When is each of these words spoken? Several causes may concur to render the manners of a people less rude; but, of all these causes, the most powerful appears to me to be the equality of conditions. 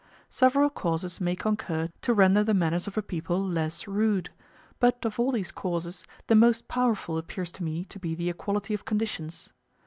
Several 0.31 0.71
causes 0.71 1.21
may 1.21 1.35
concur 1.35 1.89
to 2.01 2.13
render 2.15 2.43
the 2.43 2.55
manners 2.55 2.87
of 2.87 2.97
a 2.97 3.03
people 3.03 3.39
less 3.39 3.87
rude; 3.87 4.31
but, 4.79 5.05
of 5.05 5.19
all 5.19 5.31
these 5.31 5.51
causes, 5.51 6.07
the 6.25 6.33
most 6.33 6.67
powerful 6.67 7.19
appears 7.19 7.51
to 7.51 7.63
me 7.63 7.85
to 7.85 7.99
be 7.99 8.15
the 8.15 8.31
equality 8.31 8.73
of 8.73 8.83
conditions. 8.83 9.53